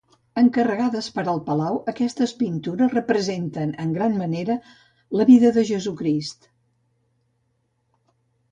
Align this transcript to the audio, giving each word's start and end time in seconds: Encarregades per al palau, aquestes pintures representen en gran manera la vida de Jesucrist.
Encarregades 0.41 1.09
per 1.17 1.25
al 1.33 1.41
palau, 1.49 1.77
aquestes 1.93 2.33
pintures 2.39 2.95
representen 2.95 3.75
en 3.85 3.93
gran 3.99 4.17
manera 4.23 4.57
la 5.21 5.29
vida 5.33 5.53
de 5.59 5.67
Jesucrist. 5.73 6.53